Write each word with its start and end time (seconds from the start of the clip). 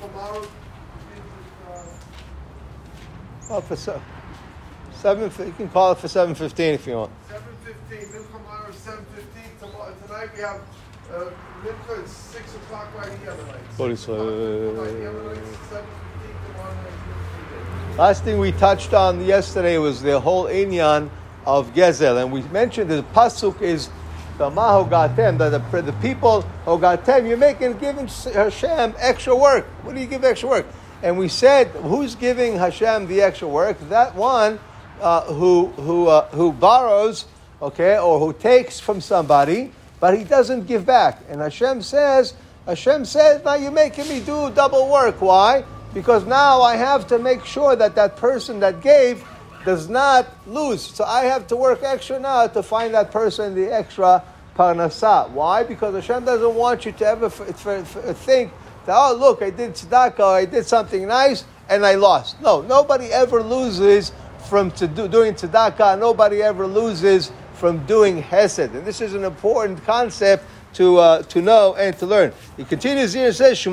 tomorrow. 0.00 0.46
Oh, 3.50 3.60
for 3.60 3.76
se- 3.76 4.00
seven, 4.94 5.30
you 5.46 5.52
can 5.52 5.68
call 5.68 5.92
it 5.92 5.98
for 5.98 6.08
seven 6.08 6.34
fifteen 6.34 6.74
if 6.74 6.86
you 6.86 6.94
want. 6.94 7.10
Seven 7.28 7.42
fifteen. 7.62 8.08
Mincha 8.08 8.32
tomorrow 8.32 8.72
seven 8.72 9.04
fifteen. 9.14 9.50
Tomorrow 9.60 9.94
tonight 10.06 10.30
we 10.34 10.40
have 10.40 10.60
uh, 11.12 11.30
Mincha 11.62 12.04
is 12.04 12.10
six 12.10 12.54
o'clock 12.54 12.88
right 12.96 13.12
here 13.18 13.36
tonight. 13.36 13.60
Holy 13.76 13.96
Six 13.96 14.08
o'clock 14.08 14.18
Swe- 14.18 14.72
right 14.78 14.90
here 14.90 15.12
tonight, 15.12 15.36
Seven 15.68 15.86
fifteen 16.20 16.36
tomorrow 16.52 16.74
night. 16.74 17.98
Last 17.98 18.24
thing 18.24 18.38
we 18.38 18.52
touched 18.52 18.94
on 18.94 19.24
yesterday 19.24 19.76
was 19.78 20.00
the 20.02 20.18
whole 20.18 20.44
inyan 20.44 21.10
of 21.46 21.72
Gezel, 21.74 22.22
and 22.22 22.32
we 22.32 22.40
mentioned 22.44 22.90
the 22.90 23.04
pasuk 23.14 23.60
is 23.60 23.90
the 24.38 24.50
mahogatem, 24.50 25.38
that 25.38 25.50
the, 25.50 25.82
the 25.82 25.92
people 25.94 26.44
hogatem, 26.66 27.28
you're 27.28 27.36
making 27.36 27.78
giving 27.78 28.08
Hashem 28.08 28.94
extra 28.98 29.34
work. 29.34 29.66
What 29.82 29.94
do 29.94 30.00
you 30.00 30.06
give 30.06 30.24
extra 30.24 30.48
work? 30.48 30.66
And 31.02 31.18
we 31.18 31.28
said, 31.28 31.68
who's 31.68 32.14
giving 32.14 32.56
Hashem 32.56 33.06
the 33.06 33.20
extra 33.20 33.46
work? 33.46 33.78
That 33.88 34.14
one 34.14 34.58
uh, 35.00 35.22
who 35.24 35.66
who 35.76 36.08
uh, 36.08 36.28
who 36.28 36.52
borrows, 36.52 37.26
okay, 37.60 37.98
or 37.98 38.18
who 38.18 38.32
takes 38.32 38.80
from 38.80 39.00
somebody, 39.00 39.70
but 40.00 40.16
he 40.16 40.24
doesn't 40.24 40.66
give 40.66 40.86
back. 40.86 41.20
And 41.28 41.40
Hashem 41.40 41.82
says, 41.82 42.34
Hashem 42.66 43.04
says, 43.04 43.44
now 43.44 43.54
you're 43.54 43.70
making 43.70 44.08
me 44.08 44.20
do 44.20 44.50
double 44.50 44.90
work. 44.90 45.20
Why? 45.20 45.64
Because 45.92 46.24
now 46.24 46.62
I 46.62 46.76
have 46.76 47.06
to 47.08 47.18
make 47.18 47.44
sure 47.44 47.76
that 47.76 47.94
that 47.94 48.16
person 48.16 48.60
that 48.60 48.80
gave 48.80 49.22
does 49.64 49.88
not 49.88 50.26
lose. 50.46 50.82
So 50.82 51.04
I 51.04 51.24
have 51.24 51.46
to 51.48 51.56
work 51.56 51.82
extra 51.82 52.18
now 52.18 52.46
to 52.46 52.62
find 52.62 52.94
that 52.94 53.10
person 53.10 53.54
the 53.54 53.72
extra 53.72 54.22
parnasa. 54.56 55.30
Why? 55.30 55.62
Because 55.62 55.94
Hashem 55.94 56.24
doesn't 56.24 56.54
want 56.54 56.84
you 56.86 56.92
to 56.92 57.06
ever 57.06 57.26
f- 57.26 57.66
f- 57.66 57.96
f- 57.96 58.16
think 58.18 58.52
that, 58.86 58.94
oh, 58.96 59.14
look, 59.14 59.42
I 59.42 59.50
did 59.50 59.72
tzedakah, 59.72 60.20
I 60.20 60.44
did 60.44 60.66
something 60.66 61.06
nice, 61.08 61.44
and 61.68 61.84
I 61.84 61.94
lost. 61.94 62.40
No, 62.40 62.62
nobody 62.62 63.06
ever 63.06 63.42
loses 63.42 64.12
from 64.48 64.68
doing 64.70 65.34
tzedakah. 65.34 65.98
Nobody 65.98 66.42
ever 66.42 66.66
loses 66.66 67.32
from 67.54 67.84
doing 67.86 68.20
hesed. 68.20 68.58
And 68.58 68.84
this 68.84 69.00
is 69.00 69.14
an 69.14 69.24
important 69.24 69.82
concept 69.84 70.44
to, 70.74 70.98
uh, 70.98 71.22
to 71.22 71.40
know 71.40 71.74
and 71.76 71.96
to 71.98 72.06
learn. 72.06 72.32
He 72.56 72.64
continues 72.64 73.12
here 73.14 73.26
and 73.26 73.34
says, 73.34 73.66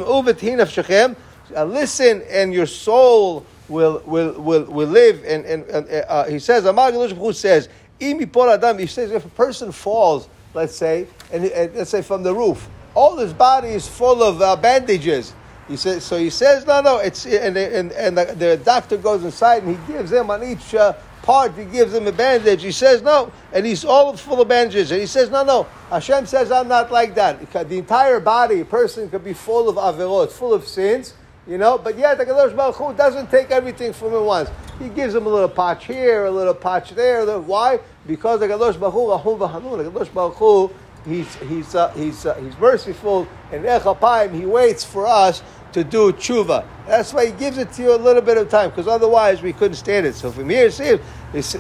uh, 1.53 1.65
listen 1.65 2.21
and 2.29 2.53
your 2.53 2.65
soul 2.65 3.45
will, 3.71 4.03
will, 4.05 4.39
will, 4.39 4.63
will 4.65 4.87
live. 4.87 5.23
And, 5.25 5.45
and, 5.45 5.63
and 5.65 6.05
uh, 6.07 6.25
he 6.25 6.39
says, 6.39 6.65
Amar 6.65 6.91
Baruch 6.91 7.35
says, 7.35 7.69
"Im 7.99 8.21
adam, 8.21 8.77
he 8.77 8.87
says, 8.87 9.11
if 9.11 9.25
a 9.25 9.29
person 9.29 9.71
falls, 9.71 10.27
let's 10.53 10.75
say, 10.75 11.07
and, 11.31 11.45
and 11.45 11.73
let's 11.75 11.89
say 11.89 12.01
from 12.01 12.23
the 12.23 12.33
roof, 12.33 12.67
all 12.93 13.17
his 13.17 13.33
body 13.33 13.69
is 13.69 13.87
full 13.87 14.21
of 14.21 14.41
uh, 14.41 14.55
bandages. 14.55 15.33
He 15.67 15.77
says, 15.77 16.03
so 16.03 16.17
he 16.17 16.29
says, 16.29 16.65
no, 16.67 16.81
no, 16.81 16.97
it's, 16.97 17.25
and, 17.25 17.55
and, 17.55 17.91
and 17.93 18.17
the, 18.17 18.25
the 18.37 18.57
doctor 18.57 18.97
goes 18.97 19.23
inside 19.23 19.63
and 19.63 19.77
he 19.77 19.93
gives 19.93 20.11
him 20.11 20.29
on 20.29 20.43
each 20.43 20.75
uh, 20.75 20.93
part, 21.21 21.53
he 21.53 21.63
gives 21.65 21.93
him 21.93 22.07
a 22.07 22.11
bandage. 22.11 22.61
He 22.63 22.73
says, 22.73 23.01
no, 23.01 23.31
and 23.53 23.65
he's 23.65 23.85
all 23.85 24.17
full 24.17 24.41
of 24.41 24.49
bandages. 24.49 24.91
And 24.91 24.99
he 24.99 25.07
says, 25.07 25.29
no, 25.29 25.43
no, 25.43 25.63
Hashem 25.89 26.25
says, 26.25 26.51
I'm 26.51 26.67
not 26.67 26.91
like 26.91 27.15
that. 27.15 27.49
The 27.51 27.77
entire 27.77 28.19
body, 28.19 28.59
a 28.59 28.65
person 28.65 29.09
could 29.09 29.23
be 29.23 29.33
full 29.33 29.69
of 29.69 29.77
averot, 29.77 30.31
full 30.31 30.53
of 30.53 30.67
sins, 30.67 31.13
you 31.51 31.57
know, 31.57 31.77
but 31.77 31.97
yet 31.97 32.17
the 32.17 32.25
Kadosh 32.25 32.55
Baruch 32.55 32.75
Hu 32.75 32.93
doesn't 32.93 33.29
take 33.29 33.51
everything 33.51 33.91
from 33.91 34.13
him 34.13 34.23
once. 34.23 34.49
He 34.79 34.87
gives 34.87 35.13
him 35.13 35.25
a 35.25 35.29
little 35.29 35.49
patch 35.49 35.85
here, 35.85 36.23
a 36.23 36.31
little 36.31 36.53
patch 36.53 36.91
there. 36.91 37.25
little- 37.25 37.41
Why? 37.41 37.81
Because 38.07 38.39
the 38.39 38.47
Kadosh 38.47 38.79
Baruch 38.79 38.93
Hu, 39.21 39.35
v'Hanun, 39.35 39.83
the 39.83 39.91
Kadosh 39.91 40.13
Baruch 40.13 40.35
Hu, 40.35 40.71
he's, 41.05 41.35
he's, 41.35 41.75
uh, 41.75 41.89
he's, 41.89 42.25
uh, 42.25 42.35
he's 42.35 42.57
merciful, 42.57 43.27
and 43.51 43.65
Echapayim, 43.65 44.33
he 44.33 44.45
waits 44.45 44.85
for 44.85 45.05
us 45.05 45.43
to 45.73 45.83
do 45.83 46.13
tshuva. 46.13 46.63
That's 46.87 47.13
why 47.13 47.25
he 47.25 47.31
gives 47.33 47.57
it 47.57 47.73
to 47.73 47.81
you 47.81 47.95
a 47.95 47.97
little 47.97 48.21
bit 48.21 48.37
of 48.37 48.49
time, 48.49 48.69
because 48.69 48.87
otherwise 48.87 49.41
we 49.41 49.51
couldn't 49.51 49.75
stand 49.75 50.05
it. 50.05 50.15
So 50.15 50.31
from 50.31 50.49
here, 50.49 50.71
see, 50.71 50.97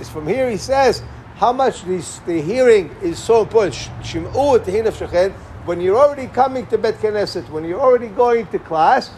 from 0.03 0.25
here 0.25 0.49
he 0.49 0.57
says 0.57 1.03
how 1.35 1.51
much 1.51 1.83
this, 1.83 2.19
the 2.19 2.41
hearing 2.41 2.95
is 3.01 3.19
so 3.19 3.41
important. 3.41 3.75
When 5.65 5.81
you're 5.81 5.97
already 5.97 6.27
coming 6.27 6.65
to 6.67 6.77
Bet 6.77 6.95
Knesset, 6.95 7.49
when 7.49 7.65
you're 7.65 7.79
already 7.79 8.07
going 8.07 8.47
to 8.47 8.59
class, 8.59 9.11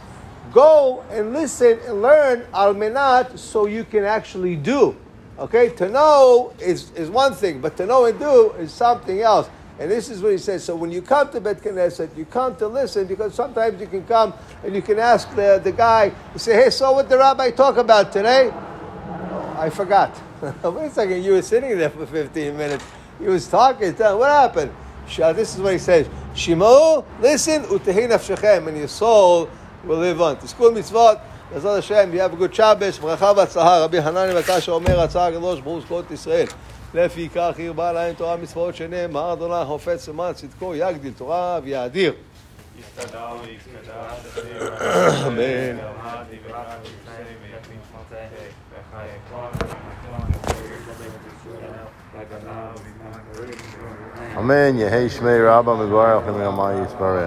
go 0.51 1.03
and 1.09 1.33
listen 1.33 1.79
and 1.85 2.01
learn 2.01 2.45
al 2.53 2.73
menat 2.73 3.37
so 3.37 3.65
you 3.65 3.83
can 3.83 4.03
actually 4.03 4.55
do. 4.55 4.95
Okay, 5.39 5.69
to 5.69 5.89
know 5.89 6.53
is, 6.59 6.91
is 6.91 7.09
one 7.09 7.33
thing, 7.33 7.59
but 7.59 7.75
to 7.77 7.85
know 7.85 8.05
and 8.05 8.19
do 8.19 8.51
is 8.51 8.71
something 8.71 9.21
else. 9.21 9.49
And 9.79 9.89
this 9.89 10.09
is 10.09 10.21
what 10.21 10.31
he 10.31 10.37
says. 10.37 10.63
So 10.63 10.75
when 10.75 10.91
you 10.91 11.01
come 11.01 11.31
to 11.31 11.41
Bet 11.41 11.61
Knesset, 11.61 12.15
you 12.15 12.25
come 12.25 12.55
to 12.57 12.67
listen 12.67 13.07
because 13.07 13.33
sometimes 13.33 13.81
you 13.81 13.87
can 13.87 14.05
come 14.05 14.33
and 14.63 14.75
you 14.75 14.83
can 14.83 14.99
ask 14.99 15.27
the, 15.35 15.59
the 15.63 15.71
guy, 15.71 16.11
you 16.33 16.39
say, 16.39 16.55
hey, 16.55 16.69
so 16.69 16.91
what 16.91 17.09
the 17.09 17.17
rabbi 17.17 17.49
talk 17.49 17.77
about 17.77 18.11
today? 18.11 18.51
I 19.57 19.71
forgot. 19.71 20.15
Wait 20.63 20.85
a 20.85 20.89
second, 20.91 21.23
you 21.23 21.33
were 21.33 21.41
sitting 21.41 21.75
there 21.77 21.89
for 21.89 22.05
15 22.05 22.55
minutes. 22.55 22.85
He 23.17 23.25
was 23.25 23.47
talking. 23.47 23.93
What 23.93 24.29
happened? 24.29 24.71
This 25.07 25.55
is 25.55 25.61
what 25.61 25.73
he 25.73 25.79
says. 25.79 26.07
Shimo, 26.35 27.03
listen, 27.19 27.63
utehi 27.63 28.09
nafshechem, 28.09 28.67
and 28.67 28.77
your 28.77 28.87
soul 28.87 29.49
will 29.86 29.90
live 29.90 30.20
on. 30.20 30.44
תזכו 30.44 30.72
מצוות, 30.72 31.18
בעזרת 31.52 31.78
השם, 31.78 32.10
you 32.12 32.16
have 32.16 32.40
a 32.40 32.42
good 32.42 32.56
Shabbos, 32.56 33.00
ברכה 33.00 33.32
והצלחה, 33.36 33.84
רבי 33.84 34.02
חנני 34.02 34.38
מקשה 34.38 34.72
אומר, 34.72 35.00
רצה 35.00 35.26
הקדוש 35.26 35.60
ברוך 35.60 35.74
הוא 35.74 35.82
זכות 35.82 36.10
ישראל. 36.10 36.46
לפיכך 36.94 37.54
הרבה 37.66 37.92
להם 37.92 38.14
תורה 38.14 38.36
מצוות 38.36 38.74
שנאמר, 38.74 39.32
אדוני 39.32 39.64
חופץ 39.66 40.08
למען 40.08 40.32
צדקו, 40.32 40.74
יגדיל 40.74 41.12
תורה 41.16 41.58
ויאדיר. 41.62 42.12
אמן. 45.26 45.76
Amen. 54.36 54.78
Yehei 54.78 55.08
Shmei 55.08 55.40
Rabba 55.42 55.74
Megorach 55.76 56.24
Yisparech. 56.26 57.26